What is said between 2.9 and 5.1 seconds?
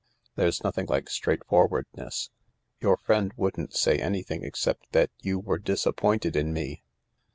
friend wouldn't say anything except